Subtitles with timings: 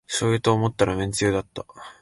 [0.07, 1.63] しょうゆと思ったらめんつゆだった